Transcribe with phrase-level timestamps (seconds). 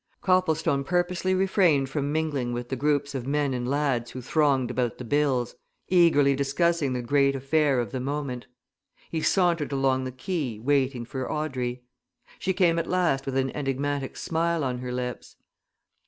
[0.19, 4.97] Copplestone purposely refrained from mingling with the groups of men and lads who thronged about
[4.97, 5.53] the bills,
[5.89, 8.47] eagerly discussing the great affair of the moment.
[9.11, 11.83] He sauntered along the quay, waiting for Audrey.
[12.39, 15.35] She came at last with an enigmatic smile on her lips.